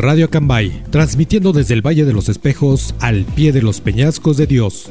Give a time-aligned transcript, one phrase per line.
[0.00, 4.46] Radio Acambay, transmitiendo desde el Valle de los Espejos al pie de los peñascos de
[4.46, 4.90] Dios.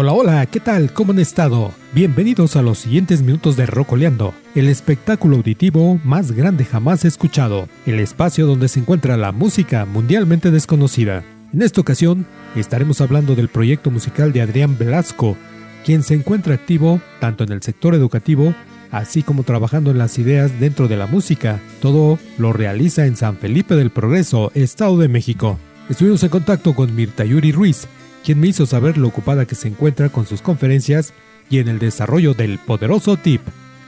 [0.00, 0.92] Hola, hola, ¿qué tal?
[0.92, 1.72] ¿Cómo han estado?
[1.92, 7.98] Bienvenidos a los siguientes minutos de Rocoleando, el espectáculo auditivo más grande jamás escuchado, el
[7.98, 11.24] espacio donde se encuentra la música mundialmente desconocida.
[11.52, 15.36] En esta ocasión estaremos hablando del proyecto musical de Adrián Velasco,
[15.84, 18.54] quien se encuentra activo tanto en el sector educativo,
[18.92, 21.58] así como trabajando en las ideas dentro de la música.
[21.82, 25.58] Todo lo realiza en San Felipe del Progreso, Estado de México.
[25.90, 27.88] Estuvimos en contacto con Mirta Yuri Ruiz,
[28.24, 31.12] quien me hizo saber lo ocupada que se encuentra con sus conferencias
[31.50, 33.40] y en el desarrollo del poderoso tip.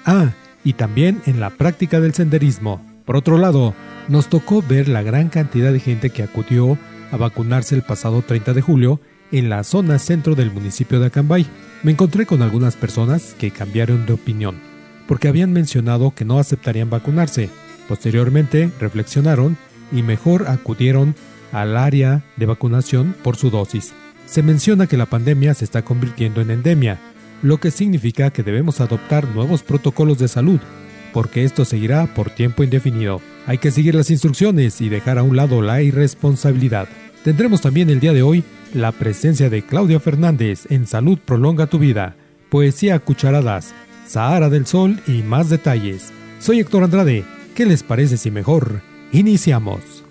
[0.04, 0.30] Ah,
[0.64, 2.84] y también en la práctica del senderismo.
[3.04, 3.74] Por otro lado,
[4.08, 6.78] nos tocó ver la gran cantidad de gente que acudió
[7.10, 9.00] a vacunarse el pasado 30 de julio
[9.32, 11.46] en la zona centro del municipio de Acambay.
[11.82, 14.56] Me encontré con algunas personas que cambiaron de opinión,
[15.06, 17.50] porque habían mencionado que no aceptarían vacunarse.
[17.88, 19.56] Posteriormente reflexionaron
[19.92, 21.14] y mejor acudieron
[21.52, 23.92] al área de vacunación por su dosis
[24.30, 27.00] se menciona que la pandemia se está convirtiendo en endemia,
[27.42, 30.60] lo que significa que debemos adoptar nuevos protocolos de salud,
[31.12, 33.20] porque esto seguirá por tiempo indefinido.
[33.46, 36.88] Hay que seguir las instrucciones y dejar a un lado la irresponsabilidad.
[37.24, 41.80] Tendremos también el día de hoy la presencia de Claudia Fernández en Salud Prolonga tu
[41.80, 42.14] Vida,
[42.50, 43.74] Poesía Cucharadas,
[44.06, 46.12] Sahara del Sol y más detalles.
[46.38, 47.24] Soy Héctor Andrade.
[47.56, 50.04] ¿Qué les parece si mejor iniciamos?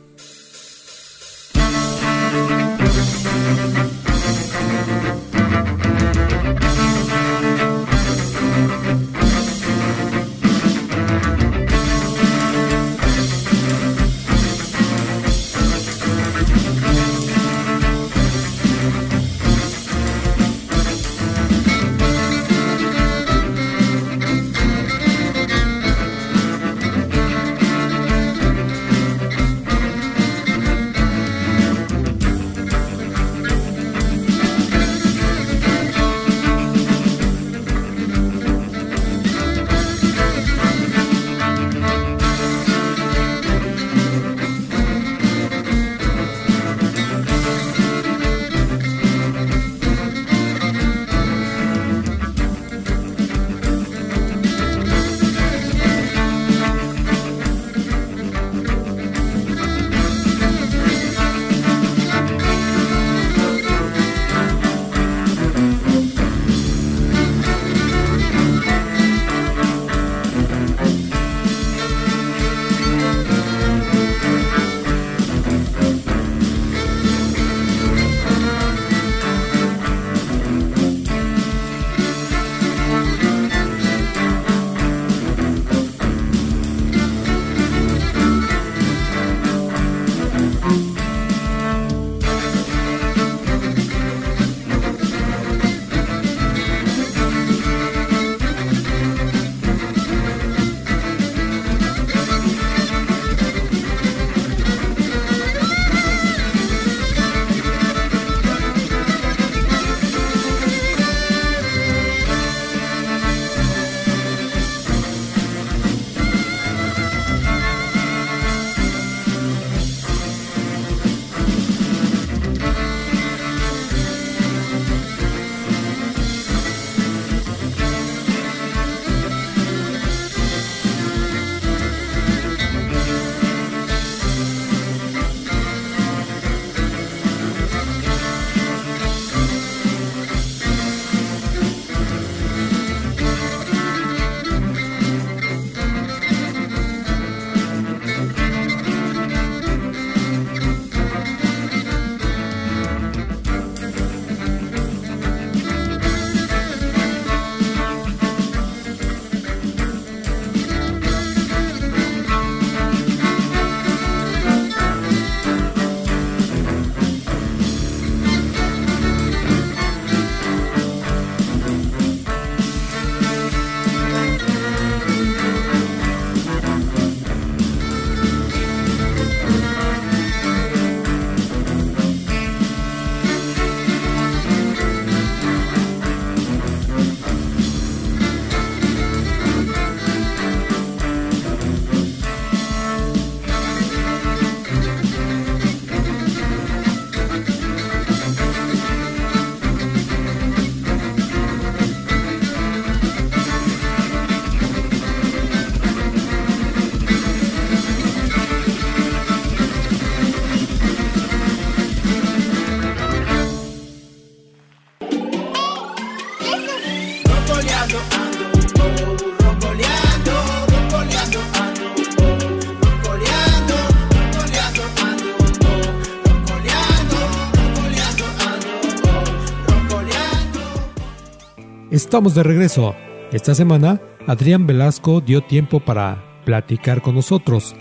[231.91, 232.95] Estamos de regreso.
[233.31, 237.75] Esta semana, Adrián Velasco dio tiempo para platicar con nosotros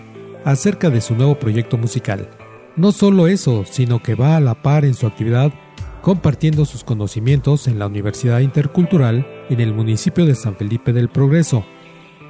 [0.45, 2.29] acerca de su nuevo proyecto musical.
[2.75, 5.53] No solo eso, sino que va a la par en su actividad
[6.01, 11.65] compartiendo sus conocimientos en la Universidad Intercultural en el municipio de San Felipe del Progreso.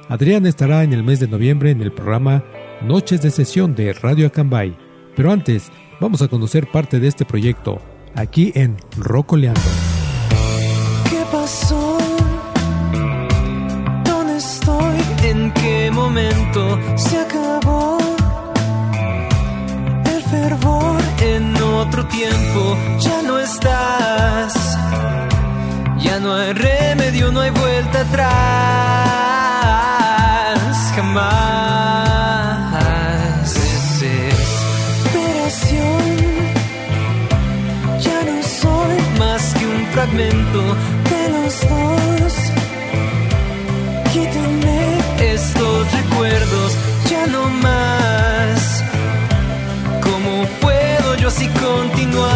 [0.08, 2.44] Adrián estará en el mes de noviembre en el programa
[2.82, 4.76] Noches de Sesión de Radio Acambay.
[5.14, 5.70] Pero antes,
[6.00, 7.80] vamos a conocer parte de este proyecto,
[8.14, 9.60] aquí en Rocoleando.
[11.08, 11.98] ¿Qué pasó?
[14.04, 14.96] ¿Dónde estoy?
[15.24, 17.98] ¿En qué momento se acabó?
[20.06, 20.99] El fervor
[21.80, 24.52] otro tiempo ya no estás.
[25.98, 28.30] Ya no hay remedio, no hay vuelta atrás.
[30.94, 31.24] Jamás.
[33.54, 36.02] Desesperación.
[38.06, 40.60] Ya no soy más que un fragmento
[52.00, 52.30] así continuar?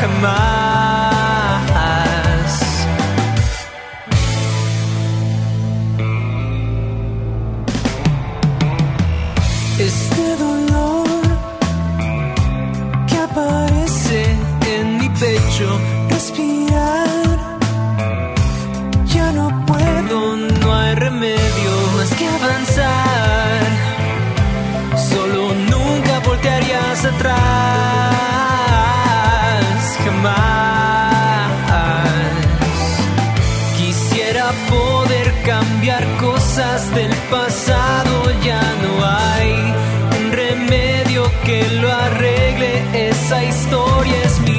[0.00, 0.65] Jamás.
[26.36, 27.36] Voltearías atrás,
[30.04, 31.50] jamás.
[33.76, 39.74] Quisiera poder cambiar cosas del pasado, ya no hay
[40.20, 42.82] un remedio que lo arregle.
[43.08, 44.55] Esa historia es mi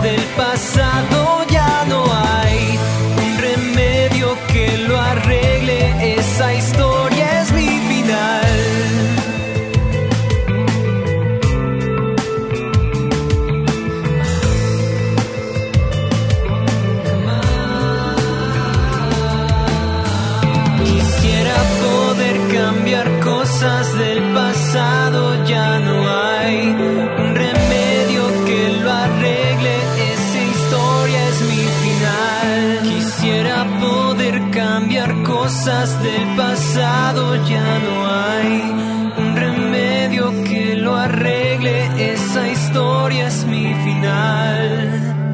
[0.00, 1.44] del pasado,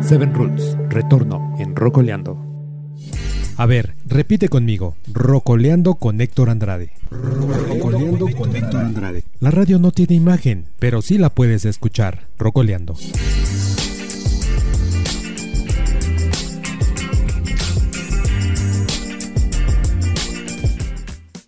[0.09, 2.43] Seven Rules, retorno en Rocoleando.
[3.59, 6.93] A ver, repite conmigo, Rocoleando con Héctor Andrade.
[7.11, 9.25] Rocoleando con Héctor Andrade.
[9.41, 12.95] La radio no tiene imagen, pero sí la puedes escuchar, Rocoleando.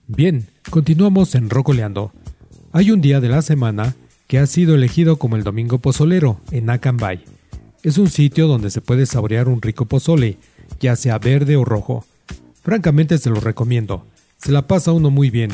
[0.06, 2.12] Bien, continuamos en Rocoleando.
[2.72, 3.94] Hay un día de la semana
[4.26, 7.24] que ha sido elegido como el Domingo Pozolero en Acambay.
[7.82, 10.36] Es un sitio donde se puede saborear un rico pozole,
[10.80, 12.04] ya sea verde o rojo.
[12.62, 14.04] Francamente se lo recomiendo,
[14.36, 15.50] se la pasa uno muy bien.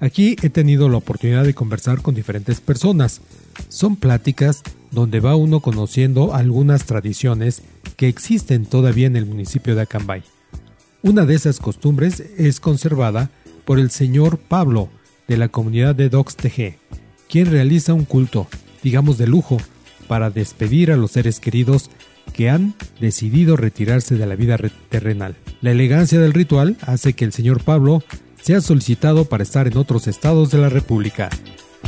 [0.00, 3.20] Aquí he tenido la oportunidad de conversar con diferentes personas.
[3.68, 7.60] Son pláticas donde va uno conociendo algunas tradiciones
[7.96, 10.22] que existen todavía en el municipio de Acambay.
[11.02, 13.30] Una de esas costumbres es conservada
[13.66, 14.88] por el señor Pablo
[15.28, 16.78] de la comunidad de Docs TG,
[17.28, 18.48] quien realiza un culto,
[18.82, 19.58] digamos de lujo,
[20.10, 21.88] para despedir a los seres queridos
[22.32, 25.36] que han decidido retirarse de la vida re- terrenal.
[25.60, 28.02] La elegancia del ritual hace que el señor Pablo
[28.42, 31.28] sea solicitado para estar en otros estados de la República.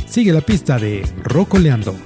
[0.07, 1.97] Sigue la pista de Rocoleando.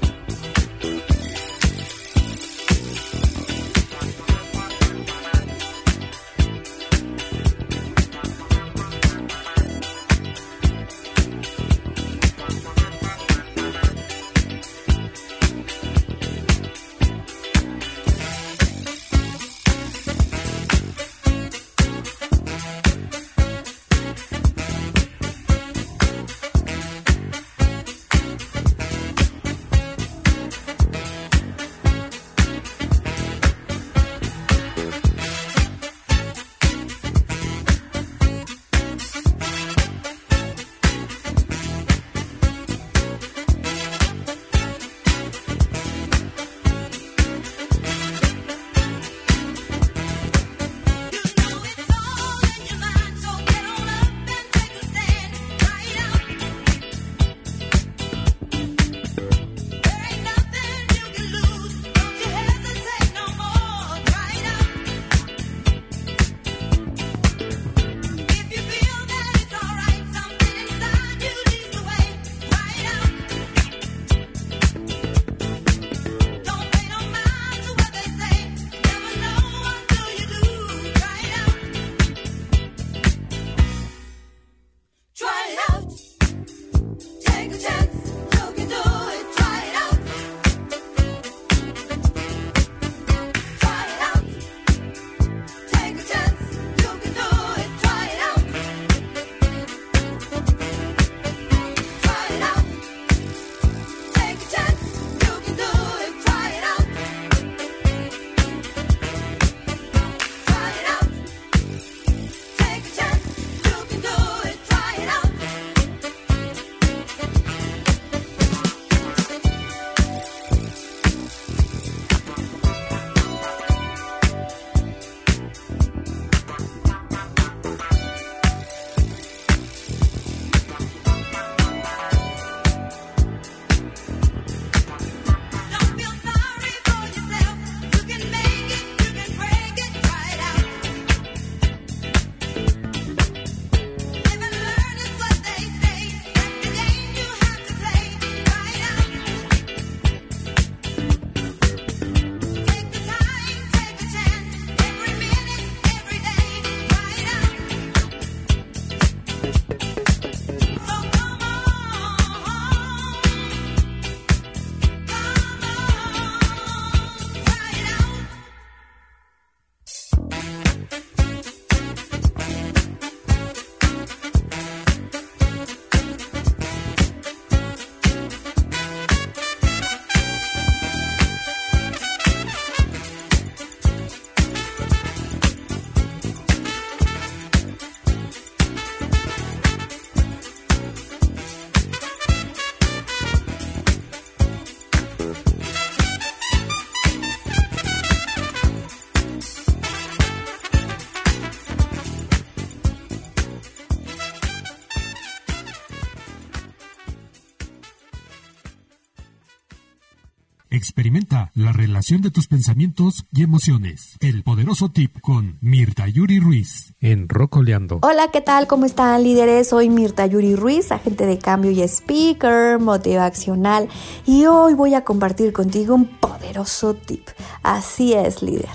[211.53, 214.17] La relación de tus pensamientos y emociones.
[214.19, 217.99] El poderoso tip con Mirta Yuri Ruiz en Rocoleando.
[218.01, 218.67] Hola, ¿qué tal?
[218.67, 219.69] ¿Cómo están líderes?
[219.69, 223.87] Soy Mirta Yuri Ruiz, agente de cambio y speaker motivacional
[224.25, 227.27] y hoy voy a compartir contigo un poderoso tip.
[227.61, 228.69] Así es, líder.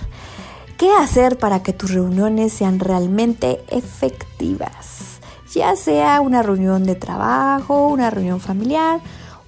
[0.76, 5.20] ¿Qué hacer para que tus reuniones sean realmente efectivas?
[5.54, 9.00] Ya sea una reunión de trabajo, una reunión familiar,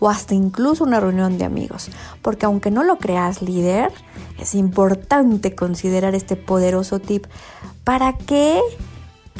[0.04, 1.88] o hasta incluso una reunión de amigos.
[2.20, 3.90] Porque aunque no lo creas líder,
[4.38, 7.24] es importante considerar este poderoso tip
[7.84, 8.60] para que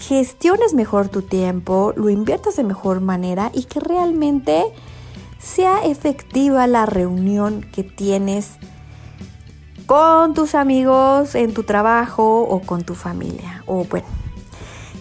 [0.00, 4.64] gestiones mejor tu tiempo, lo inviertas de mejor manera y que realmente
[5.38, 8.52] sea efectiva la reunión que tienes
[9.84, 13.62] con tus amigos, en tu trabajo o con tu familia.
[13.66, 14.06] O bueno,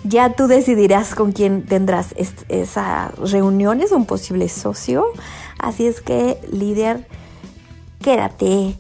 [0.04, 2.14] ya tú decidirás con quién tendrás
[2.50, 5.06] esa reunión, es un posible socio.
[5.64, 7.08] Así es que, líder,
[8.02, 8.76] quédate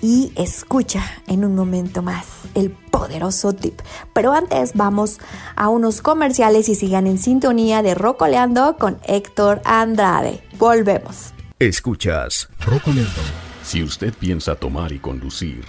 [0.00, 3.80] y escucha en un momento más el poderoso tip.
[4.12, 5.18] Pero antes vamos
[5.56, 10.44] a unos comerciales y sigan en sintonía de Rocoleando con Héctor Andrade.
[10.58, 11.34] Volvemos.
[11.58, 13.20] Escuchas Rocoleando.
[13.64, 15.64] Si usted piensa tomar y conducir,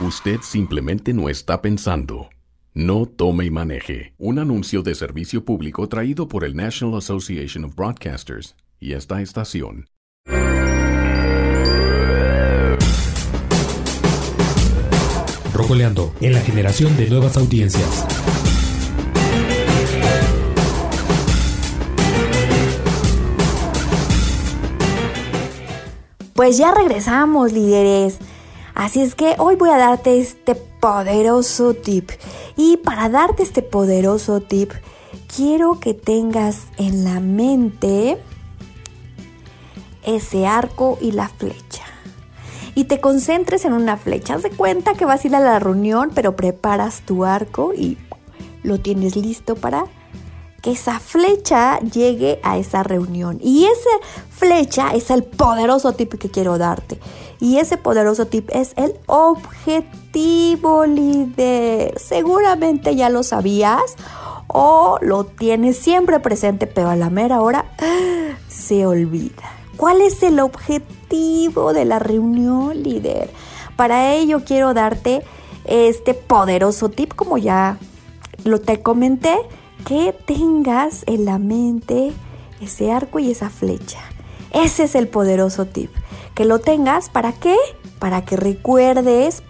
[0.00, 2.28] usted simplemente no está pensando.
[2.74, 4.14] No tome y maneje.
[4.18, 9.86] Un anuncio de servicio público traído por el National Association of Broadcasters y esta estación.
[15.52, 18.06] Rocoleando en la generación de nuevas audiencias.
[26.34, 28.18] Pues ya regresamos, líderes.
[28.74, 32.10] Así es que hoy voy a darte este poderoso tip.
[32.56, 34.72] Y para darte este poderoso tip,
[35.36, 38.16] quiero que tengas en la mente
[40.04, 41.84] ese arco y la flecha.
[42.74, 44.34] Y te concentres en una flecha.
[44.34, 47.98] Haz de cuenta que vas a ir a la reunión, pero preparas tu arco y
[48.62, 49.84] lo tienes listo para
[50.62, 53.38] que esa flecha llegue a esa reunión.
[53.42, 53.90] Y esa
[54.30, 56.98] flecha es el poderoso tip que quiero darte.
[57.40, 61.98] Y ese poderoso tip es el objetivo líder.
[61.98, 63.80] Seguramente ya lo sabías
[64.46, 67.64] o lo tienes siempre presente, pero a la mera hora
[68.48, 69.59] se olvida.
[69.80, 73.30] ¿Cuál es el objetivo de la reunión líder?
[73.76, 75.22] Para ello quiero darte
[75.64, 77.78] este poderoso tip, como ya
[78.44, 79.34] lo te comenté,
[79.86, 82.12] que tengas en la mente
[82.60, 84.00] ese arco y esa flecha.
[84.52, 85.90] Ese es el poderoso tip.
[86.34, 87.56] Que lo tengas, ¿para qué?
[87.98, 89.42] Para que recuerdes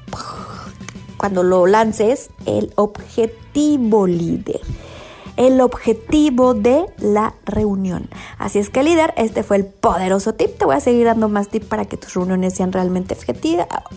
[1.16, 4.60] cuando lo lances el objetivo líder
[5.40, 8.10] el objetivo de la reunión.
[8.36, 10.58] Así es que líder, este fue el poderoso tip.
[10.58, 13.16] Te voy a seguir dando más tips para que tus reuniones sean realmente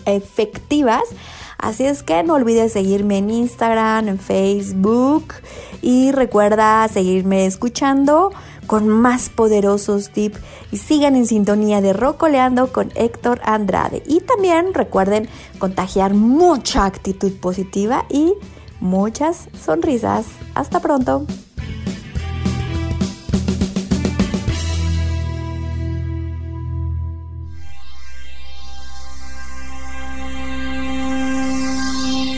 [0.06, 1.02] efectivas.
[1.58, 5.34] Así es que no olvides seguirme en Instagram, en Facebook
[5.82, 8.32] y recuerda seguirme escuchando
[8.66, 10.40] con más poderosos tips
[10.72, 14.02] y sigan en sintonía de Rocoleando con Héctor Andrade.
[14.06, 15.28] Y también recuerden
[15.58, 18.32] contagiar mucha actitud positiva y
[18.80, 20.26] muchas sonrisas.
[20.54, 21.26] Hasta pronto.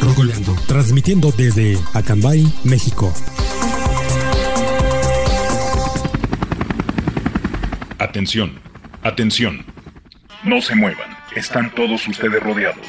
[0.01, 3.13] Rogoleando, transmitiendo desde Acambay, México.
[7.99, 8.59] Atención,
[9.03, 9.65] atención.
[10.45, 12.87] No se muevan, están todos ustedes rodeados.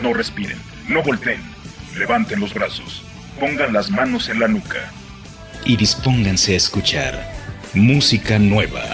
[0.00, 1.55] No respiren, no volteen
[1.96, 3.02] Levanten los brazos,
[3.40, 4.90] pongan las manos en la nuca.
[5.64, 7.32] Y dispónganse a escuchar
[7.72, 8.84] música nueva,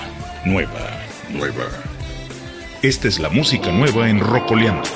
[0.45, 1.65] nueva, nueva.
[2.83, 4.89] Esta es la música nueva en Rocoleando.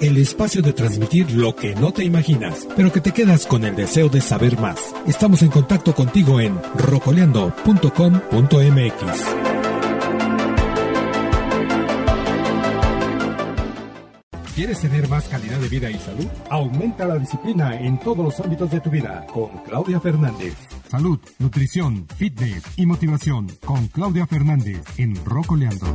[0.00, 3.76] El espacio de transmitir lo que no te imaginas, pero que te quedas con el
[3.76, 4.78] deseo de saber más.
[5.06, 9.58] Estamos en contacto contigo en rocoleando.com.mx.
[14.58, 16.26] ¿Quieres tener más calidad de vida y salud?
[16.50, 20.56] Aumenta la disciplina en todos los ámbitos de tu vida con Claudia Fernández.
[20.90, 25.94] Salud, nutrición, fitness y motivación con Claudia Fernández en Rocoleando.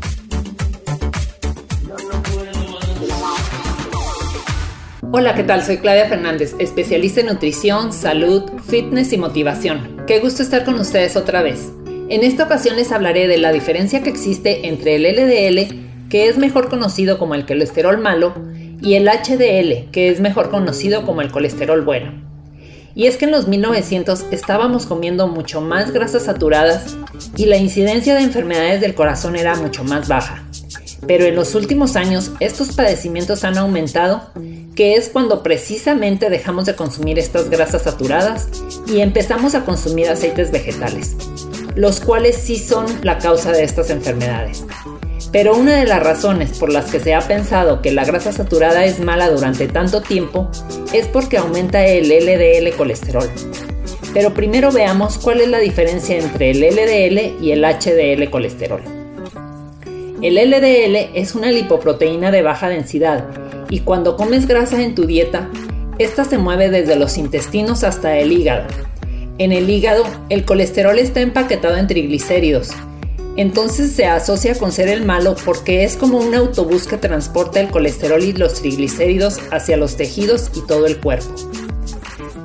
[5.15, 5.61] Hola, ¿qué tal?
[5.61, 9.97] Soy Claudia Fernández, especialista en nutrición, salud, fitness y motivación.
[10.07, 11.71] Qué gusto estar con ustedes otra vez.
[12.09, 16.39] En esta ocasión les hablaré de la diferencia que existe entre el LDL, que es
[16.39, 18.33] mejor conocido como el colesterol malo,
[18.81, 22.11] y el HDL, que es mejor conocido como el colesterol bueno.
[22.95, 26.97] Y es que en los 1900 estábamos comiendo mucho más grasas saturadas
[27.37, 30.43] y la incidencia de enfermedades del corazón era mucho más baja.
[31.07, 34.29] Pero en los últimos años estos padecimientos han aumentado
[34.75, 38.47] que es cuando precisamente dejamos de consumir estas grasas saturadas
[38.87, 41.15] y empezamos a consumir aceites vegetales,
[41.75, 44.63] los cuales sí son la causa de estas enfermedades.
[45.31, 48.85] Pero una de las razones por las que se ha pensado que la grasa saturada
[48.85, 50.49] es mala durante tanto tiempo
[50.93, 53.29] es porque aumenta el LDL colesterol.
[54.13, 59.02] Pero primero veamos cuál es la diferencia entre el LDL y el HDL colesterol.
[60.23, 63.25] El LDL es una lipoproteína de baja densidad
[63.69, 65.49] y cuando comes grasa en tu dieta,
[65.99, 68.65] esta se mueve desde los intestinos hasta el hígado.
[69.37, 72.69] En el hígado, el colesterol está empaquetado en triglicéridos.
[73.35, 77.69] Entonces se asocia con ser el malo porque es como un autobús que transporta el
[77.69, 81.35] colesterol y los triglicéridos hacia los tejidos y todo el cuerpo.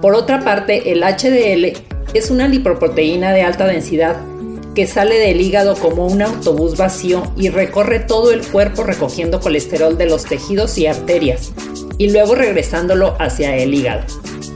[0.02, 1.80] Por otra parte, el HDL
[2.12, 4.16] es una lipoproteína de alta densidad
[4.74, 9.98] que sale del hígado como un autobús vacío y recorre todo el cuerpo recogiendo colesterol
[9.98, 11.52] de los tejidos y arterias,
[11.98, 14.04] y luego regresándolo hacia el hígado.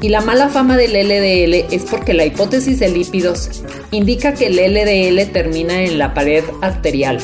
[0.00, 4.56] Y la mala fama del LDL es porque la hipótesis de lípidos indica que el
[4.56, 7.18] LDL termina en la pared arterial.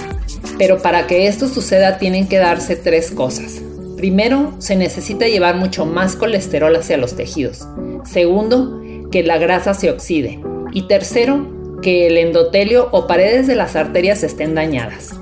[0.59, 3.61] Pero para que esto suceda tienen que darse tres cosas.
[3.96, 7.66] Primero, se necesita llevar mucho más colesterol hacia los tejidos.
[8.05, 10.40] Segundo, que la grasa se oxide.
[10.72, 15.14] Y tercero, que el endotelio o paredes de las arterias estén dañadas.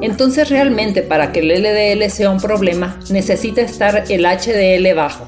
[0.00, 5.26] Entonces realmente para que el LDL sea un problema necesita estar el HDL bajo.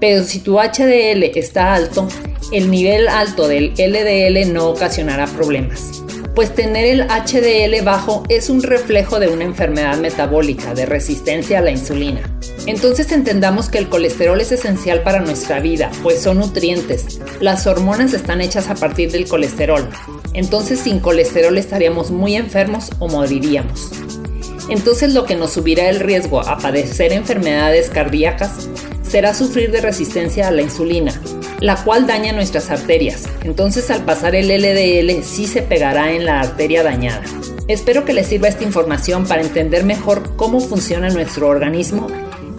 [0.00, 2.08] Pero si tu HDL está alto,
[2.52, 6.02] el nivel alto del LDL no ocasionará problemas.
[6.34, 11.62] Pues tener el HDL bajo es un reflejo de una enfermedad metabólica de resistencia a
[11.62, 12.22] la insulina.
[12.66, 17.18] Entonces entendamos que el colesterol es esencial para nuestra vida, pues son nutrientes.
[17.40, 19.88] Las hormonas están hechas a partir del colesterol.
[20.32, 23.90] Entonces sin colesterol estaríamos muy enfermos o moriríamos.
[24.68, 28.68] Entonces lo que nos subirá el riesgo a padecer enfermedades cardíacas
[29.02, 31.20] será sufrir de resistencia a la insulina,
[31.60, 33.24] la cual daña nuestras arterias.
[33.42, 37.24] Entonces al pasar el LDL sí se pegará en la arteria dañada.
[37.66, 42.06] Espero que les sirva esta información para entender mejor cómo funciona nuestro organismo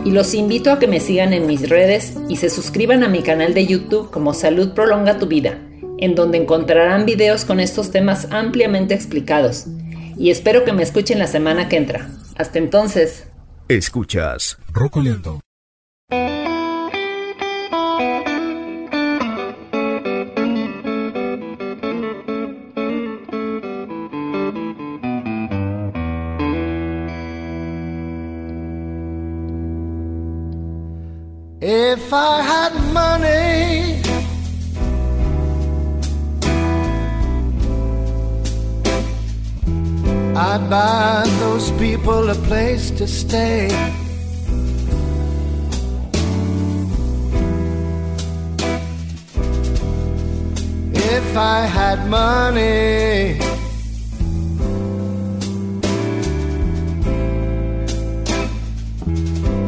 [0.06, 3.22] y los invito a que me sigan en mis redes y se suscriban a mi
[3.22, 5.60] canal de YouTube como Salud Prolonga tu Vida,
[5.98, 9.66] en donde encontrarán videos con estos temas ampliamente explicados.
[10.18, 12.10] Y espero que me escuchen la semana que entra.
[12.36, 13.28] Hasta entonces.
[13.68, 14.58] Escuchas.
[32.13, 34.04] If I had money,
[40.38, 43.65] I'd buy those people a place to stay.
[50.93, 53.39] If I had money,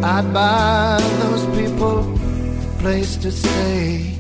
[0.03, 2.14] I'd buy those people
[2.85, 4.13] place to stay.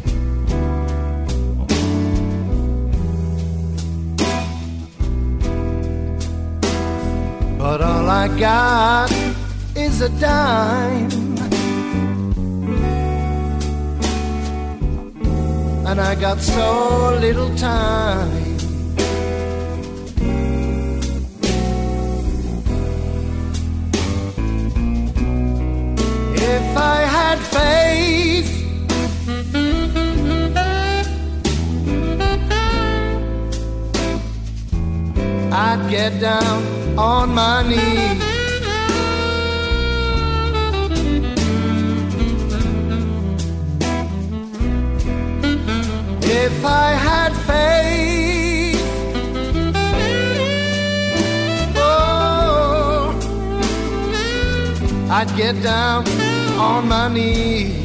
[7.59, 9.11] But all I got
[9.75, 11.11] is a dime.
[15.89, 18.31] And I got so little time.
[26.55, 28.24] If I had faith,
[35.77, 38.23] I'd get down on my knees.
[46.23, 48.79] If I had faith,
[51.75, 53.11] oh,
[55.11, 56.07] I'd get down
[56.57, 57.84] on my knees.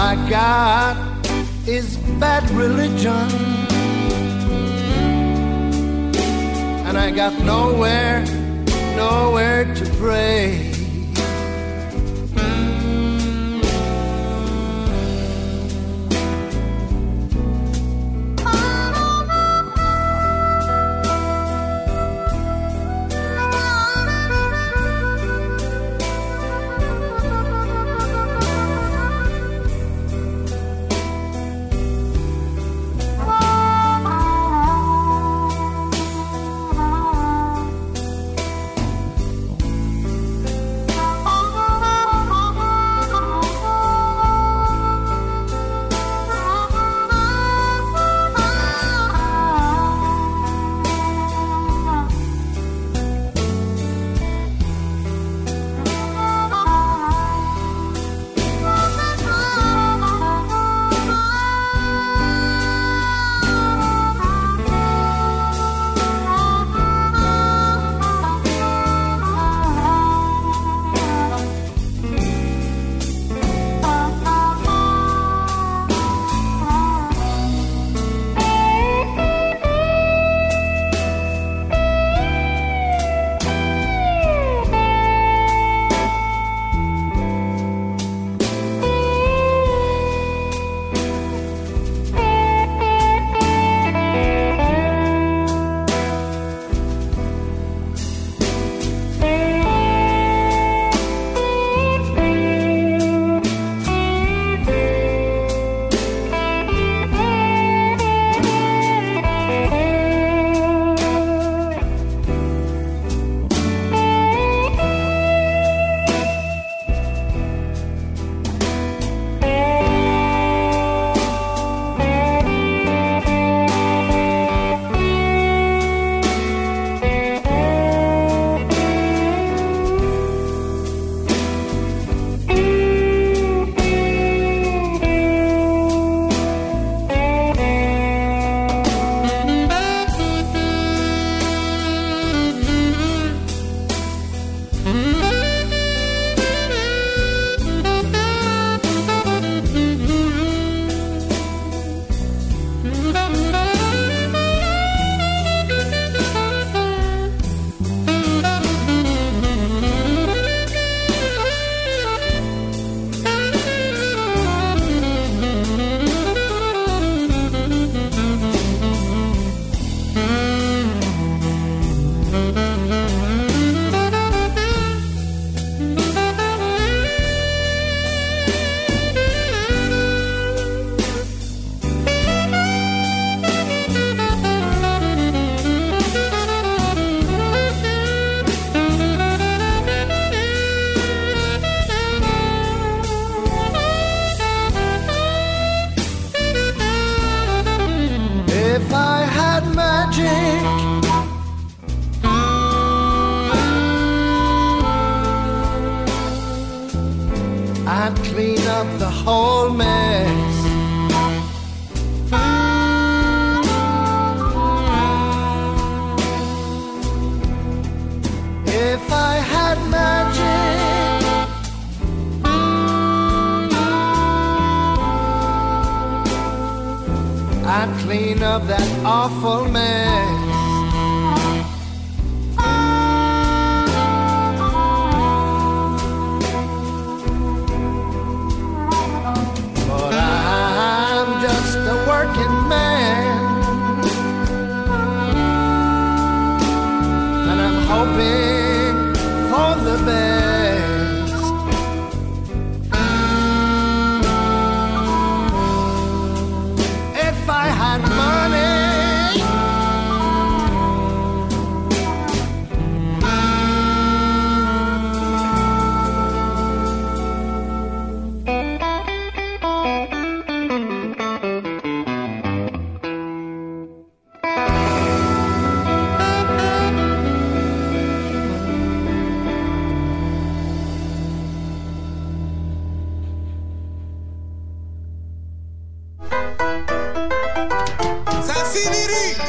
[0.00, 0.96] I got
[1.66, 3.28] is bad religion.
[6.86, 8.24] And I got nowhere,
[8.94, 10.67] nowhere to pray.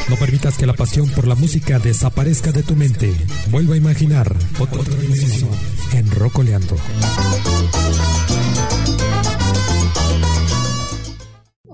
[0.10, 3.14] No permitas que la pasión por la música desaparezca de tu mente.
[3.52, 5.50] Vuelva a imaginar otra dimensión
[5.94, 6.76] en Rocoleando.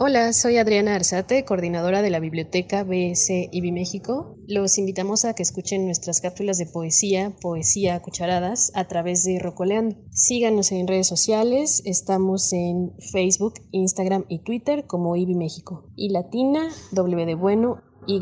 [0.07, 4.37] Hola, soy Adriana Arzate, coordinadora de la Biblioteca BS IBI México.
[4.47, 9.39] Los invitamos a que escuchen nuestras cápsulas de poesía, poesía a cucharadas, a través de
[9.39, 9.95] Rocoleando.
[10.11, 15.89] Síganos en redes sociales, estamos en Facebook, Instagram y Twitter como IBI México.
[15.95, 18.21] Y latina, W de bueno, Y.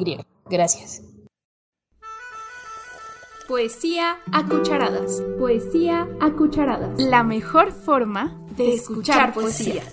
[0.50, 1.02] Gracias.
[3.50, 5.22] Poesía a cucharadas.
[5.38, 6.98] Poesía a cucharadas.
[6.98, 9.84] La mejor forma de escuchar poesía.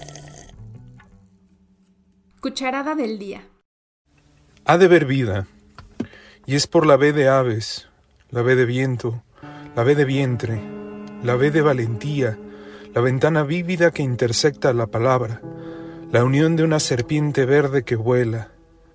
[2.41, 3.43] Cucharada del día.
[4.65, 5.47] Ha de ver vida,
[6.47, 7.91] y es por la B de aves,
[8.31, 9.23] la B de viento,
[9.77, 10.59] la B de vientre,
[11.23, 12.39] la B de valentía,
[12.95, 15.43] la ventana vívida que intersecta la palabra,
[16.11, 18.49] la unión de una serpiente verde que vuela,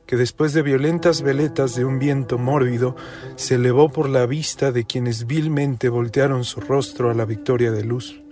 [0.08, 2.96] que después de violentas veletas de un viento mórbido
[3.36, 7.84] se elevó por la vista de quienes vilmente voltearon su rostro a la victoria de
[7.84, 8.24] luz,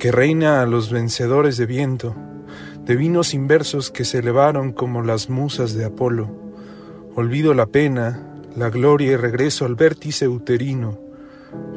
[0.00, 2.16] que reina a los vencedores de viento,
[2.90, 6.28] de vinos inversos que se elevaron como las musas de Apolo.
[7.14, 10.98] Olvido la pena, la gloria y regreso al vértice uterino.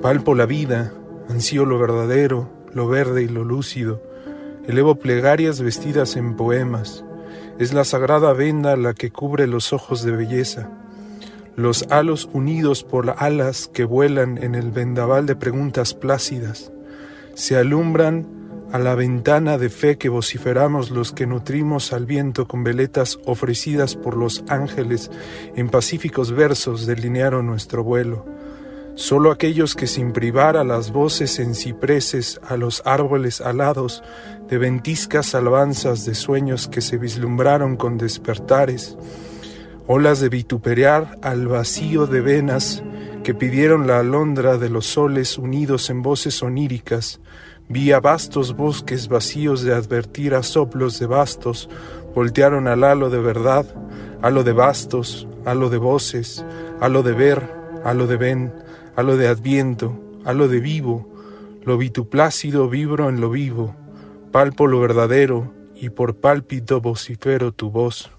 [0.01, 0.91] Palpo la vida,
[1.29, 4.01] ansío lo verdadero, lo verde y lo lúcido.
[4.67, 7.05] Elevo plegarias vestidas en poemas.
[7.59, 10.71] Es la sagrada venda la que cubre los ojos de belleza.
[11.55, 16.71] Los halos unidos por alas que vuelan en el vendaval de preguntas plácidas.
[17.35, 18.25] Se alumbran
[18.73, 23.95] a la ventana de fe que vociferamos los que nutrimos al viento con veletas ofrecidas
[23.95, 25.11] por los ángeles
[25.55, 28.25] en pacíficos versos delinearon nuestro vuelo.
[28.95, 34.03] Solo aquellos que sin privar a las voces en cipreses, a los árboles alados,
[34.49, 38.97] de ventiscas alabanzas de sueños que se vislumbraron con despertares,
[39.85, 42.81] olas de vituperar al vacío de venas
[43.23, 47.19] que pidieron la alondra de los soles unidos en voces oníricas,
[47.69, 51.69] Vi a vastos bosques vacíos de advertir a soplos de bastos,
[52.13, 53.65] voltearon al halo de verdad,
[54.21, 56.45] halo de bastos, halo de voces,
[56.79, 57.49] halo de ver,
[57.83, 58.53] halo de ven,
[58.95, 61.09] halo de adviento, halo de vivo,
[61.63, 63.75] lo vituplácido vibro en lo vivo,
[64.31, 68.11] palpo lo verdadero y por pálpito vocifero tu voz.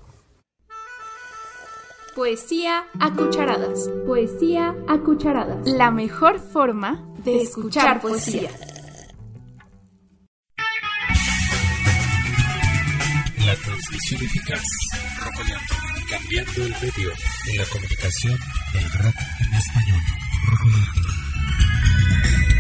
[2.14, 3.90] Poesía a cucharadas.
[4.07, 5.66] Poesía a cucharadas.
[5.66, 8.51] La mejor forma de escuchar poesía.
[13.47, 14.62] La transmisión eficaz.
[15.18, 15.74] Rocoleando.
[16.09, 18.38] Cambiando el medio de la comunicación
[18.72, 20.01] del rock en español.
[22.24, 22.54] Haven't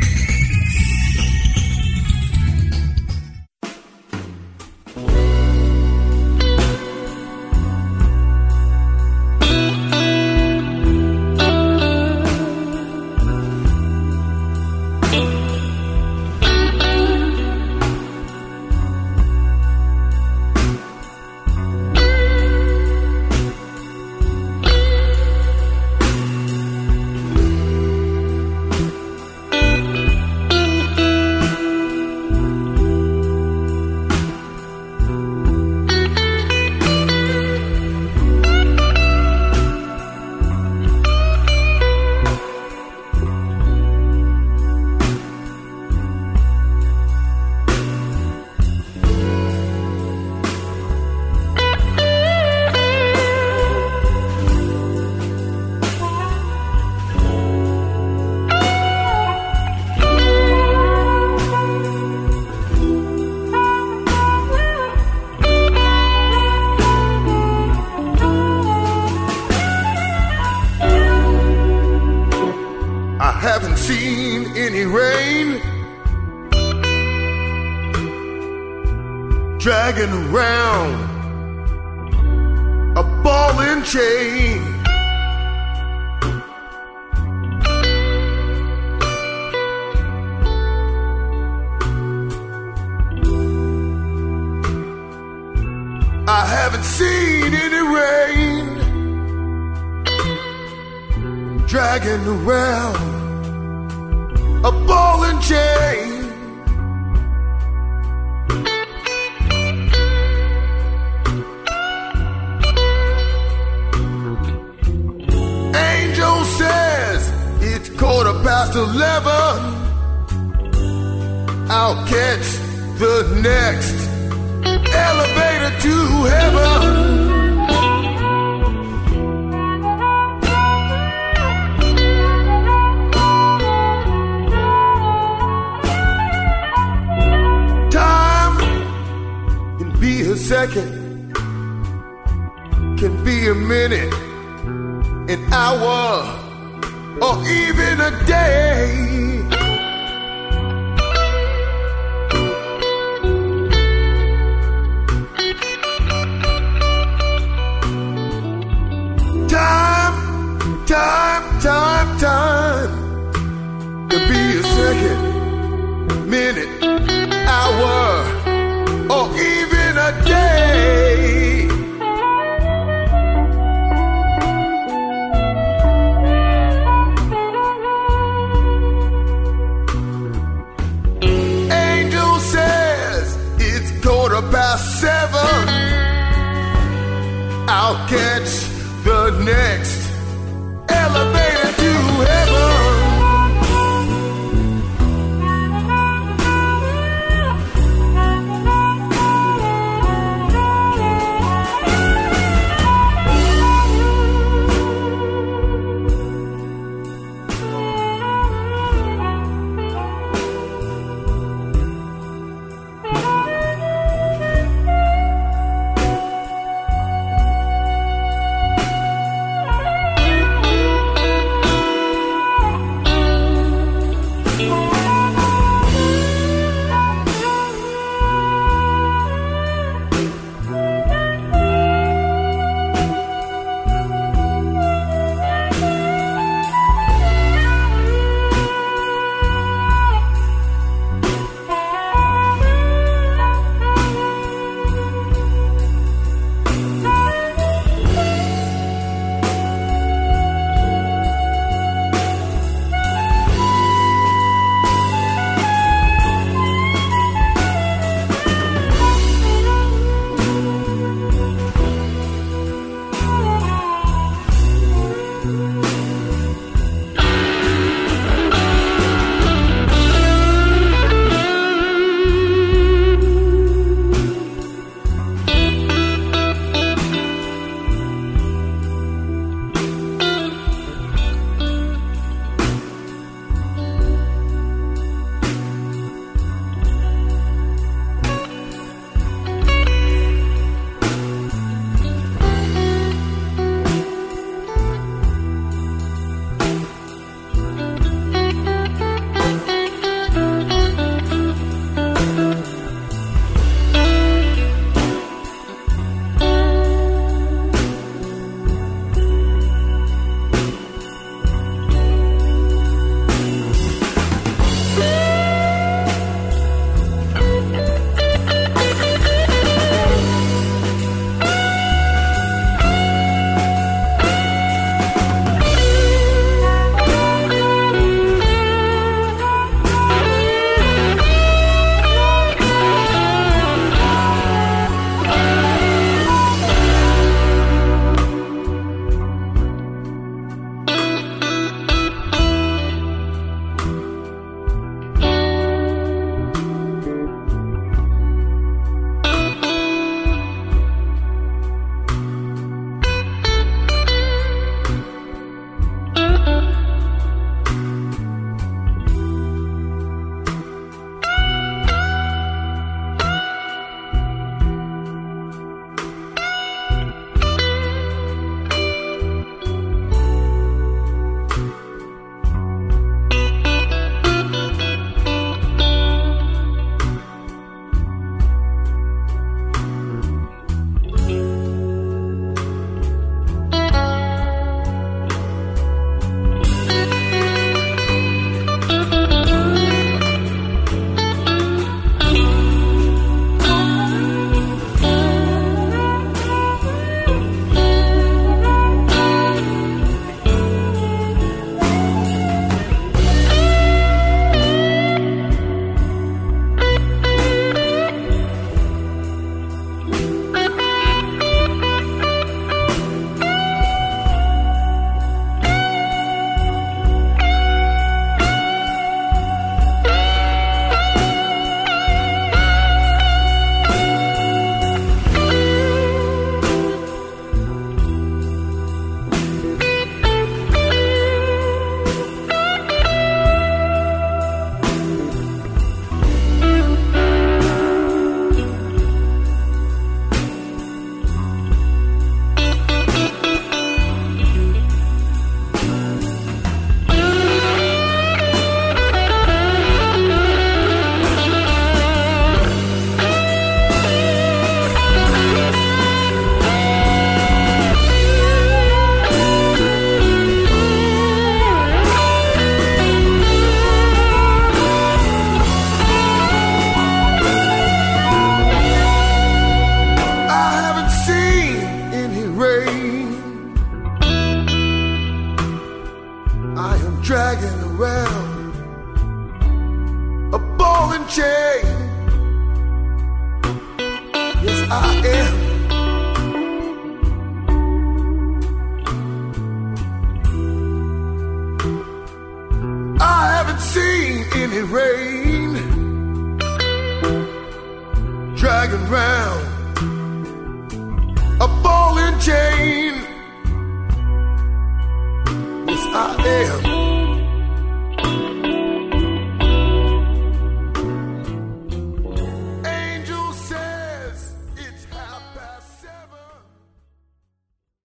[80.14, 80.63] around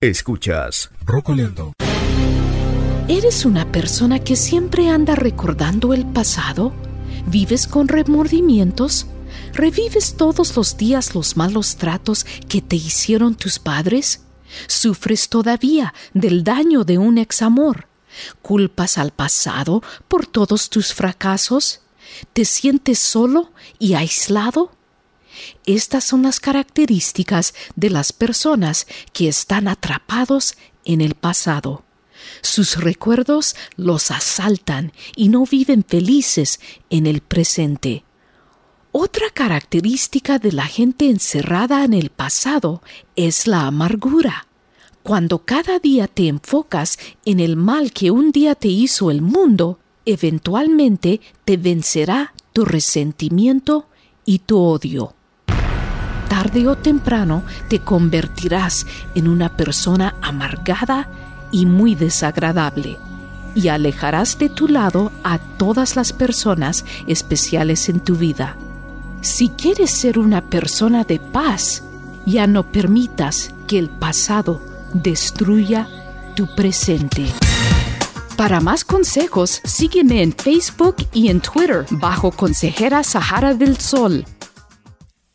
[0.02, 1.74] Escuchas Rocoleando.
[3.10, 6.72] ¿Eres una persona que siempre anda recordando el pasado?
[7.26, 9.08] ¿Vives con remordimientos?
[9.52, 14.24] ¿Revives todos los días los malos tratos que te hicieron tus padres?
[14.68, 17.90] ¿Sufres todavía del daño de un examor?
[18.42, 21.82] ¿Culpas al pasado por todos tus fracasos?
[22.32, 24.72] ¿Te sientes solo y aislado?
[25.66, 31.84] Estas son las características de las personas que están atrapados en el pasado.
[32.42, 36.60] Sus recuerdos los asaltan y no viven felices
[36.90, 38.04] en el presente.
[38.92, 42.82] Otra característica de la gente encerrada en el pasado
[43.16, 44.48] es la amargura.
[45.04, 49.80] Cuando cada día te enfocas en el mal que un día te hizo el mundo,
[50.06, 53.88] eventualmente te vencerá tu resentimiento
[54.26, 55.16] y tu odio.
[56.30, 61.10] Tarde o temprano te convertirás en una persona amargada
[61.52, 62.98] y muy desagradable,
[63.56, 68.56] y alejarás de tu lado a todas las personas especiales en tu vida.
[69.22, 71.84] Si quieres ser una persona de paz,
[72.26, 74.62] ya no permitas que el pasado
[74.94, 75.88] destruya
[76.36, 77.26] tu presente.
[78.38, 84.26] Para más consejos, sígueme en Facebook y en Twitter bajo Consejera Sahara del Sol.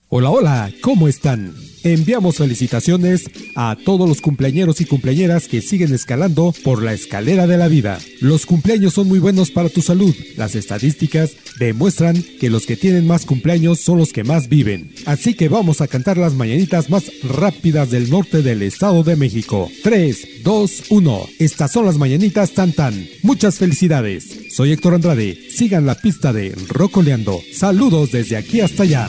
[0.08, 1.54] Hola, hola, ¿cómo están?
[1.82, 3.24] Enviamos felicitaciones
[3.56, 7.98] a todos los cumpleañeros y cumpleañeras que siguen escalando por la escalera de la vida.
[8.20, 10.14] Los cumpleaños son muy buenos para tu salud.
[10.36, 14.92] Las estadísticas demuestran que los que tienen más cumpleaños son los que más viven.
[15.04, 19.70] Así que vamos a cantar las mañanitas más rápidas del norte del Estado de México.
[19.82, 21.28] 3, 2, 1.
[21.38, 23.06] Estas son las mañanitas tan tan.
[23.22, 24.52] Muchas felicidades.
[24.54, 25.38] Soy Héctor Andrade.
[25.50, 27.42] Sigan la pista de Rocoleando.
[27.52, 29.08] Saludos desde aquí hasta allá.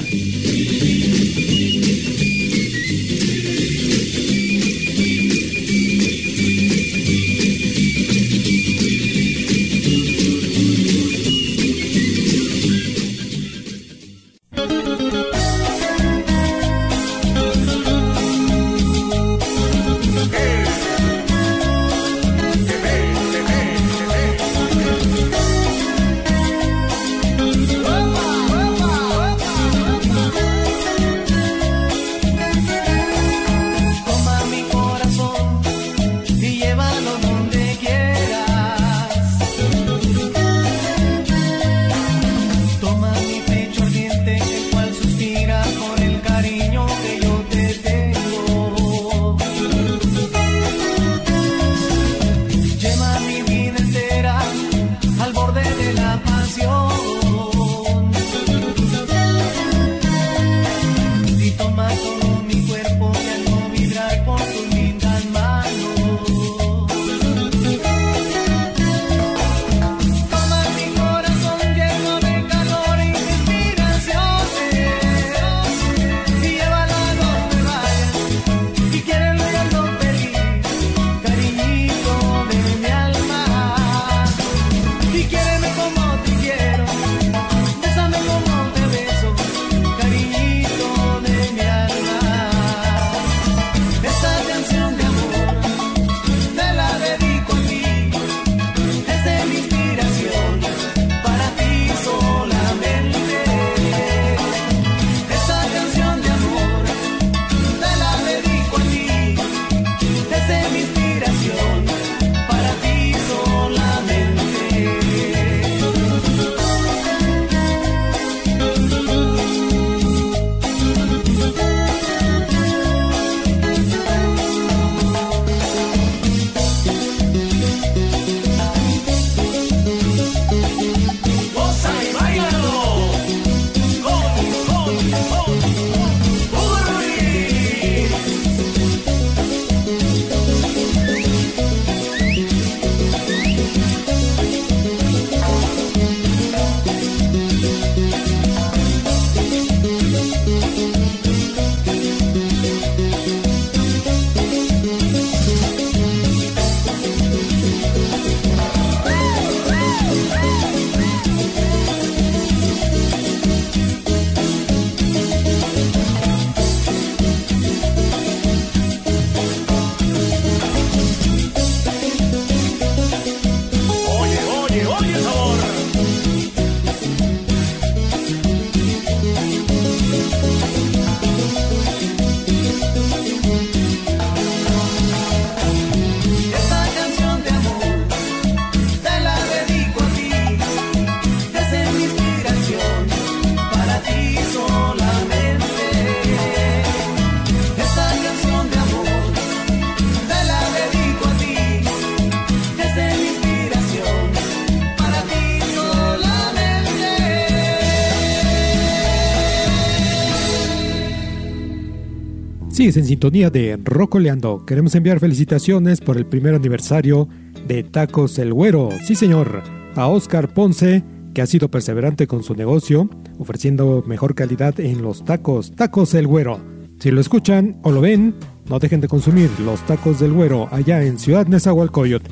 [212.85, 214.63] En sintonía de Rocoleando.
[214.63, 217.27] Queremos enviar felicitaciones por el primer aniversario
[217.67, 218.89] de Tacos El Güero.
[219.03, 219.63] Sí, señor.
[219.95, 223.09] A Oscar Ponce, que ha sido perseverante con su negocio,
[223.39, 225.71] ofreciendo mejor calidad en los tacos.
[225.75, 226.59] Tacos El Güero.
[226.99, 228.35] Si lo escuchan o lo ven,
[228.69, 232.31] no dejen de consumir los tacos del Güero allá en Ciudad Nezahualcóyotl.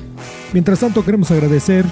[0.52, 1.84] Mientras tanto, queremos agradecer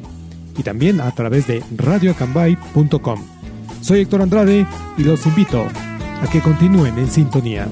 [0.58, 3.20] y también a través de radioacambay.com.
[3.80, 5.66] Soy Héctor Andrade y los invito
[6.22, 7.68] a que continúen en sintonía.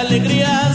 [0.00, 0.65] alegría.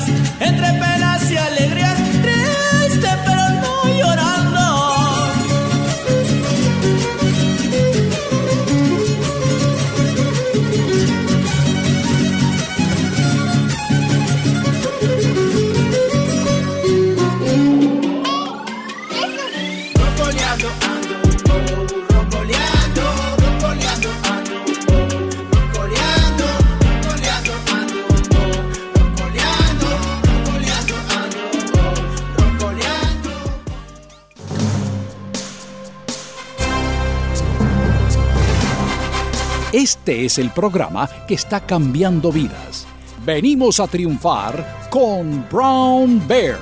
[40.02, 42.88] Este es el programa que está cambiando vidas.
[43.24, 46.58] Venimos a triunfar con Brown Bear.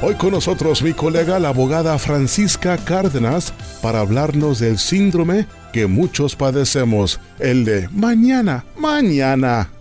[0.00, 6.36] Hoy con nosotros mi colega la abogada Francisca Cárdenas para hablarnos del síndrome que muchos
[6.36, 9.72] padecemos, el de mañana, mañana.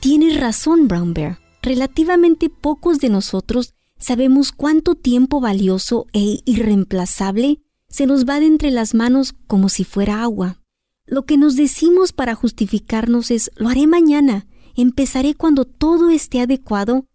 [0.00, 1.38] Tienes razón, Brown Bear.
[1.62, 7.60] Relativamente pocos de nosotros sabemos cuánto tiempo valioso e irreemplazable
[7.92, 10.58] se nos va de entre las manos como si fuera agua.
[11.06, 17.06] Lo que nos decimos para justificarnos es lo haré mañana, empezaré cuando todo esté adecuado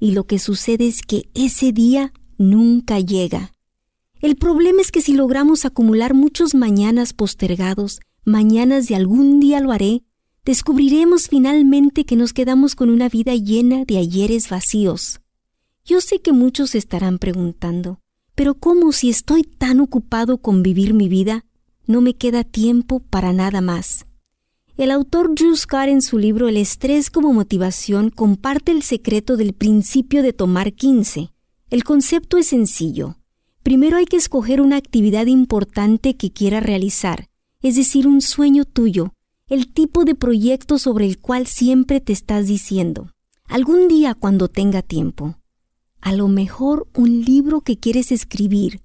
[0.00, 3.54] y lo que sucede es que ese día nunca llega.
[4.20, 9.70] El problema es que si logramos acumular muchos mañanas postergados, mañanas de algún día lo
[9.70, 10.02] haré,
[10.44, 15.20] descubriremos finalmente que nos quedamos con una vida llena de ayeres vacíos.
[15.84, 18.00] Yo sé que muchos estarán preguntando,
[18.34, 21.44] pero ¿cómo si estoy tan ocupado con vivir mi vida,
[21.86, 24.06] no me queda tiempo para nada más?
[24.76, 29.52] El autor Drew Scott en su libro El estrés como motivación comparte el secreto del
[29.52, 31.30] principio de tomar 15.
[31.70, 33.16] El concepto es sencillo.
[33.62, 37.28] Primero hay que escoger una actividad importante que quiera realizar,
[37.62, 39.14] es decir, un sueño tuyo,
[39.48, 43.10] el tipo de proyecto sobre el cual siempre te estás diciendo.
[43.46, 45.36] Algún día cuando tenga tiempo.
[46.04, 48.82] A lo mejor un libro que quieres escribir,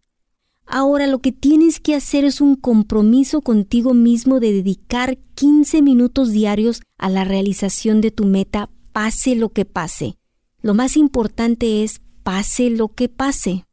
[0.72, 6.32] Ahora lo que tienes que hacer es un compromiso contigo mismo de dedicar 15 minutos
[6.32, 10.16] diarios a la realización de tu meta, pase lo que pase.
[10.62, 13.66] Lo más importante es pase lo que pase.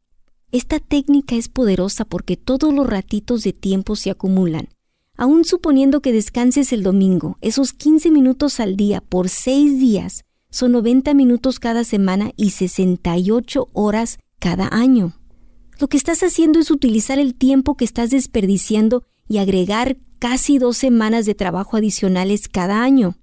[0.51, 4.67] Esta técnica es poderosa porque todos los ratitos de tiempo se acumulan.
[5.15, 10.71] Aún suponiendo que descanses el domingo, esos 15 minutos al día por 6 días son
[10.71, 15.13] 90 minutos cada semana y 68 horas cada año.
[15.79, 20.77] Lo que estás haciendo es utilizar el tiempo que estás desperdiciando y agregar casi dos
[20.77, 23.17] semanas de trabajo adicionales cada año.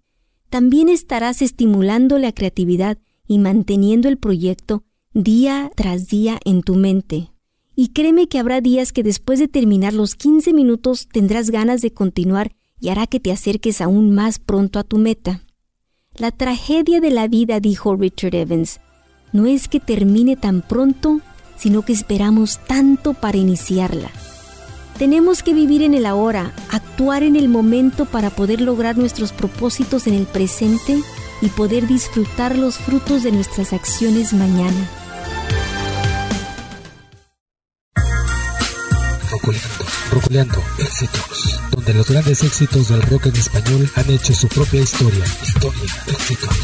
[0.51, 7.33] También estarás estimulando la creatividad y manteniendo el proyecto día tras día en tu mente.
[7.75, 11.93] Y créeme que habrá días que después de terminar los 15 minutos tendrás ganas de
[11.93, 15.43] continuar y hará que te acerques aún más pronto a tu meta.
[16.17, 18.81] La tragedia de la vida, dijo Richard Evans,
[19.33, 21.21] no es que termine tan pronto
[21.57, 24.11] sino que esperamos tanto para iniciarla.
[24.99, 30.07] Tenemos que vivir en el ahora, actuar en el momento para poder lograr nuestros propósitos
[30.07, 31.01] en el presente
[31.41, 34.89] y poder disfrutar los frutos de nuestras acciones mañana.
[39.45, 44.81] Rocoleando, Rocoleando, éxitos, donde los grandes éxitos del rock en español han hecho su propia
[44.81, 45.23] historia.
[45.43, 46.57] Historia, éxitos,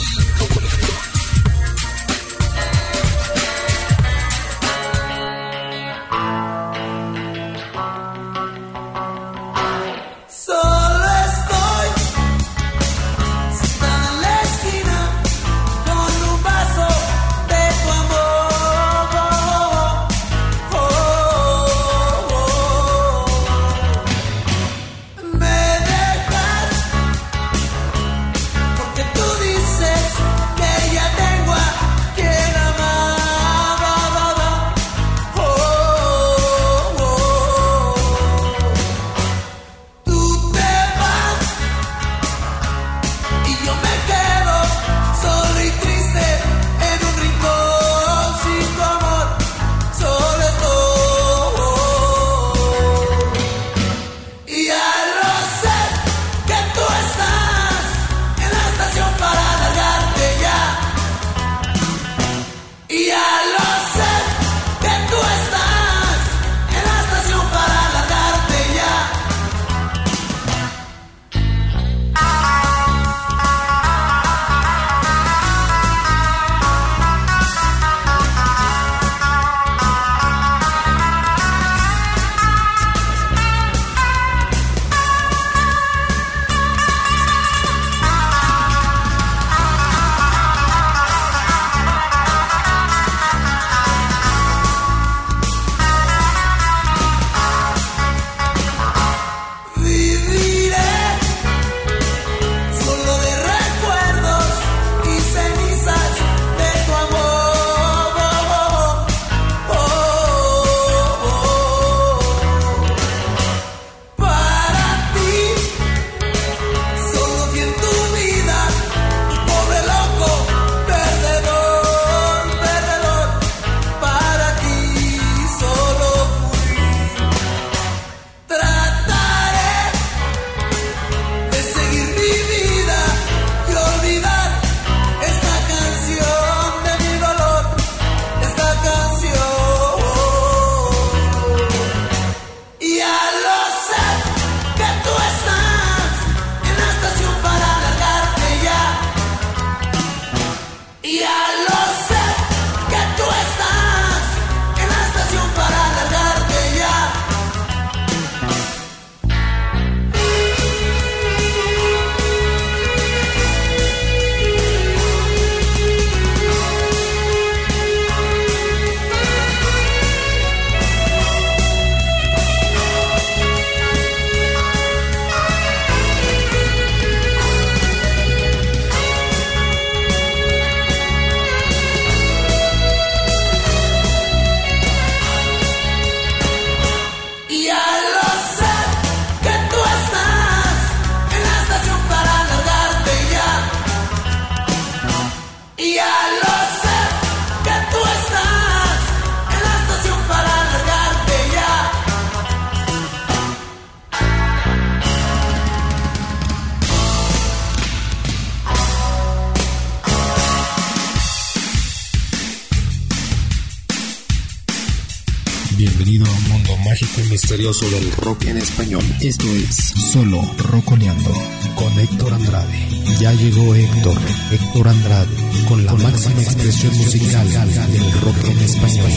[217.60, 219.02] misterioso del rock en español.
[219.20, 220.40] Esto es Solo
[220.70, 221.30] Roconeando
[221.74, 222.88] con Héctor Andrade.
[223.20, 224.16] Ya llegó Héctor,
[224.50, 225.28] Héctor Andrade,
[225.68, 229.10] con la máxima expresión musical del rock en español.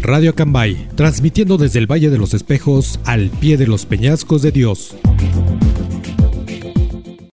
[0.00, 4.52] Radio Acambay, transmitiendo desde el Valle de los Espejos al pie de los peñascos de
[4.52, 4.96] Dios.